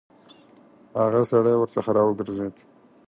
[0.99, 2.55] هغه سړی ورڅخه راوګرځېد.